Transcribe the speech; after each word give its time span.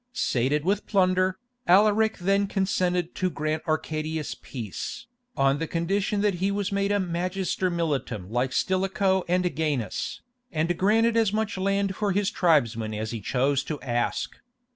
Sated 0.13 0.65
with 0.65 0.87
plunder, 0.87 1.37
Alaric 1.67 2.17
then 2.17 2.47
consented 2.47 3.13
to 3.13 3.29
grant 3.29 3.61
Arcadius 3.67 4.33
peace, 4.33 5.05
on 5.37 5.59
condition 5.67 6.21
that 6.21 6.33
he 6.41 6.49
was 6.49 6.71
made 6.71 6.91
a 6.91 6.99
Magister 6.99 7.69
militum 7.69 8.27
like 8.27 8.51
Stilicho 8.51 9.23
and 9.27 9.43
Gainas, 9.43 10.21
and 10.51 10.75
granted 10.75 11.15
as 11.15 11.31
much 11.31 11.55
land 11.55 11.95
for 11.95 12.13
his 12.13 12.31
tribesmen 12.31 12.95
as 12.95 13.11
he 13.11 13.21
chose 13.21 13.63
to 13.65 13.79
ask. 13.81 14.37